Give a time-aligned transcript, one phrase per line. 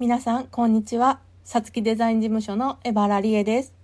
[0.00, 1.20] 皆さん、こんにちは。
[1.44, 3.74] さつきデザイン事務所のエバラリエです。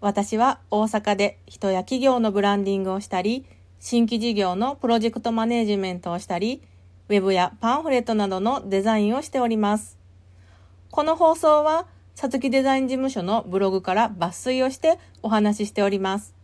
[0.00, 3.46] 私は大阪で人や企業のブランディングをしたり、
[3.78, 6.60] 新規事業のプロジェクトマネージメントをしたり、
[7.08, 9.96] ウェブやパンフレットなどのデザインをしております。
[10.90, 16.34] この放送は、さつきデザイン事務所のブログから抜粋をしてお話ししております。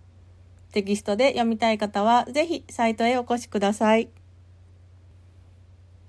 [0.70, 4.08] テキストで読みたい方は、ぜひサイトへお越しください。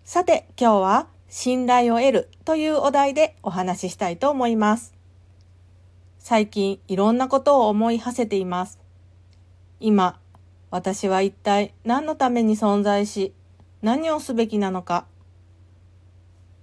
[0.03, 4.93] さて、今日は信頼を得るというお題でお話ししたいと思います。
[6.19, 8.79] 最近いろんなことを思い馳せています。
[9.79, 10.19] 今、
[10.71, 13.33] 私は一体何のために存在し、
[13.81, 15.05] 何をすべきなのか。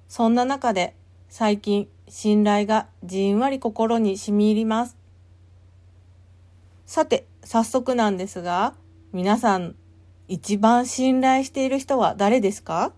[0.08, 0.94] そんな中で
[1.28, 4.96] 最近信頼がじんわり心に染み入ります。
[6.86, 8.74] さて、早速なんですが、
[9.12, 9.74] 皆さん
[10.28, 12.92] 一番信頼している人は誰ですか？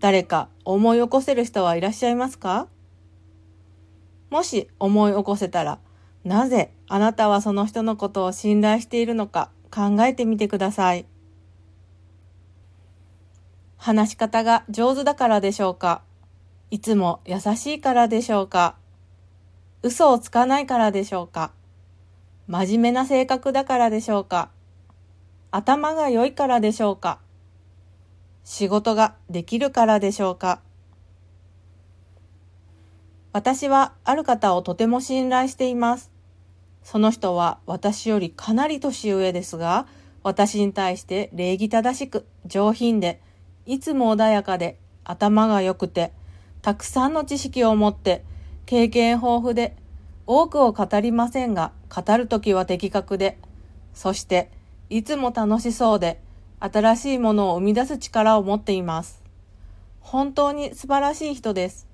[0.00, 2.68] 誰か思い起こせる人はいらっしゃいますか？
[4.30, 5.78] もし思い起こせたら、
[6.24, 11.06] なぜあなたはその人のことを信頼しているのか考えてみてください。
[13.76, 16.02] 話し方が上手だからでしょうか？
[16.70, 18.76] いつも優しいからでしょうか？
[19.82, 21.52] 嘘をつかないからでしょうか？
[22.46, 24.50] 真面目な性格だからでしょうか？
[25.50, 27.18] 頭が良いからでしょうか？
[28.50, 30.62] 仕事ができるからでしょうか？
[33.34, 36.10] 私はある方をとても信頼しています。
[36.82, 39.86] その人は私よりかなり年上ですが、
[40.22, 43.20] 私に対して礼儀正しく上品で、
[43.66, 46.10] いつも穏やかで頭が良くて、
[46.62, 48.24] たくさんの知識を持って、
[48.64, 49.76] 経験豊富で、
[50.26, 53.36] 多くを語りませんが、語るときは的確で、
[53.92, 54.50] そして、
[54.88, 56.22] いつも楽しそうで、
[56.60, 59.22] 新しいものを生み出す力を持っています。
[60.00, 61.86] 本当に素晴らしい人です。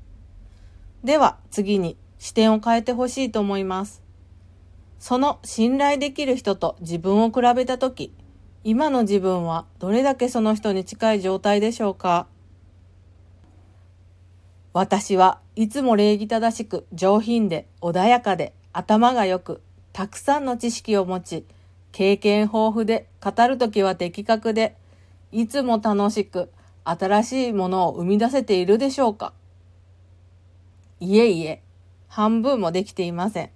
[1.02, 4.02] では次に視点を変えてほしいと思います。
[4.98, 8.14] その信頼できる人と自分を比べたとき、
[8.62, 12.26] 今の自分はどれだけその人に近い状態でしょうか？
[14.72, 19.60] 私はいつも礼儀正しく上品で穏やかで頭が良く
[19.92, 21.44] たくさんの知識を持ち
[21.94, 24.74] 経験豊富で語るときは的確で
[25.30, 26.50] いつも楽しく
[26.82, 29.32] 新しいものを生み出せているでしょうか
[30.98, 31.62] いえいえ、
[32.08, 33.50] 半分もできていません。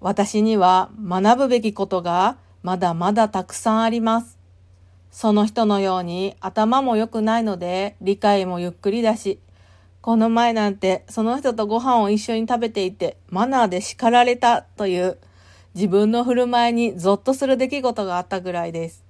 [0.00, 4.38] 私には学ぶべきことがまだまだたくさんあります。
[5.10, 9.40] その人のように頭も良くないので理解もゆっくりだし、
[10.02, 15.16] この前なんてその人とご飯を一緒に食べていてマナーで叱られたという
[15.74, 19.04] 自分の振る舞いにゾッとする出来事があったぐらいです。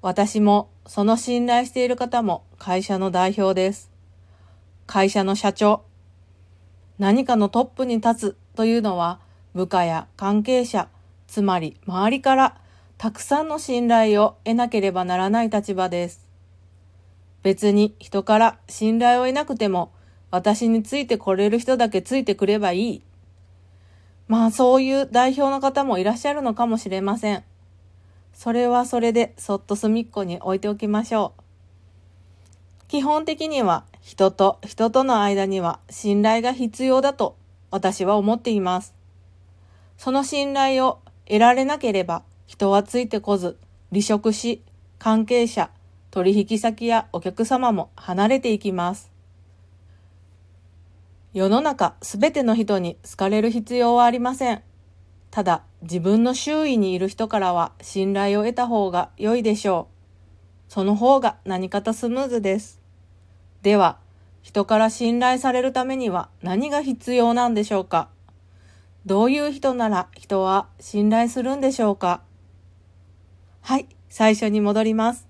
[0.00, 3.90] 私もその信頼している方も会社の代表です。
[4.86, 5.82] 会社の社長。
[6.98, 9.18] 何かのトップに立つというのは
[9.54, 10.88] 部下や関係者、
[11.26, 12.60] つまり周りから
[12.96, 16.28] たくさんの信頼を得なければならない立場です。
[17.42, 19.90] 別に人から信頼を得なくても
[20.30, 23.02] 私についてこれる人だけついてくればいい。
[24.26, 27.44] まあそういう代表の方もいらっしゃるのかもしれません。
[28.32, 31.42] それはそれでそっと隅っこに置いておきましょう。
[32.88, 37.36] 基本的には人と人との間には信頼が必要だと
[37.70, 38.94] 私は思っています。
[39.98, 43.56] その信頼を得られなければ人はついてこず
[43.90, 44.62] 離職し
[44.98, 45.70] 関係者、
[46.10, 49.13] 取引先やお客様も離れていきます。
[51.34, 54.62] 世の中すべての人に好かれる必要はありません。
[55.32, 59.88] ただ自分の周囲にいる人からは信頼を得た方が良いでしょ
[60.68, 60.72] う。
[60.72, 62.80] その方が何かとスムーズです。
[63.62, 63.98] では、
[64.42, 68.10] 人から信頼されるためには何が必要なんでしょうか？
[69.04, 72.22] どういう人なら人は信頼するんでしょうか？
[73.60, 75.26] はい、最初に戻ります。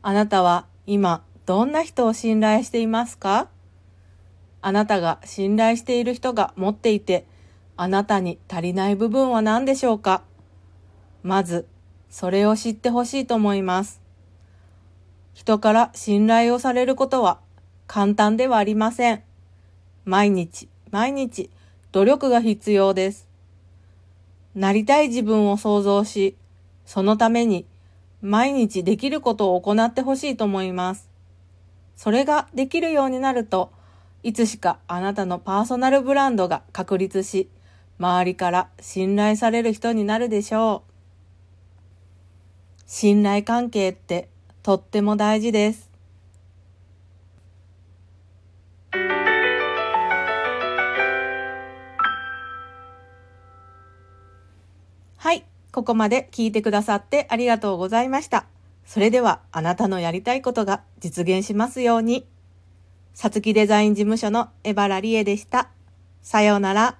[0.00, 3.48] あなたは今どんな人を信頼していますか？
[4.66, 7.26] あなたが信頼している人が持っていて、
[7.76, 10.22] あなたに足りない部分は何でしょうか？
[11.22, 11.66] まず、
[12.08, 14.00] それを知ってほしいと思います。
[15.34, 17.40] 人から信頼をされることは
[17.86, 19.22] 簡単ではありません。
[20.06, 21.50] 毎日、毎日、
[21.92, 23.28] 努力が必要です。
[24.54, 26.38] なりたい自分を想像し、
[26.86, 27.66] そのために
[28.22, 31.10] 毎日できることを行ってほしいと思います。
[31.96, 33.70] それができるようになると、
[34.24, 37.50] いつしかあなたのパーソナルブランドが確立し、
[37.98, 40.92] 周りから信頼される人になるでしょう。
[42.86, 44.30] 信頼関係って
[44.62, 45.90] とっても大事です。
[55.18, 55.44] はい。
[55.70, 58.46] ここまで聞いてくださってありがとうございました。
[58.86, 62.26] それではあなたのやりたいことが実現しますように。
[63.14, 65.70] さつきデザイン事務所のエバラリエでした。
[66.20, 66.98] さようなら。